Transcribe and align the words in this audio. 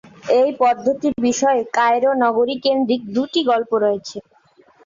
এই 0.39 0.49
পদ্ধতি 0.59 1.07
বিষয়ে 1.21 1.61
কায়রো 1.75 2.11
নগরী 2.23 2.55
কেন্দ্রিক 2.65 3.01
দুটি 3.15 3.39
গল্প 3.49 3.71
রয়েছে। 3.83 4.17